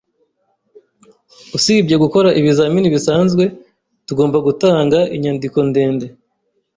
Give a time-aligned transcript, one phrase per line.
[1.57, 3.43] Usibye gukora ibizamini bisanzwe,
[4.07, 6.05] tugomba gutanga inyandiko ndende